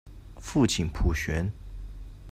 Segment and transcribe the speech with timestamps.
[0.39, 1.47] 父亲浦璇。